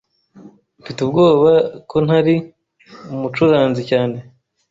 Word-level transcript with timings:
Mfite 0.81 0.99
ubwoba 1.01 1.51
ko 1.89 1.97
ntari 2.05 2.35
umucuranzi 3.13 3.81
cyane 3.89 4.17